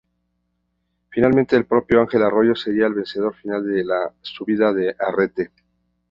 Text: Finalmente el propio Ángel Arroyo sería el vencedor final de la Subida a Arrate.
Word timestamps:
Finalmente 1.11 1.55
el 1.55 1.67
propio 1.67 2.01
Ángel 2.01 2.23
Arroyo 2.23 2.55
sería 2.55 2.87
el 2.87 2.95
vencedor 2.95 3.35
final 3.35 3.63
de 3.67 3.83
la 3.85 4.11
Subida 4.23 4.69
a 4.69 4.73
Arrate. 5.07 5.51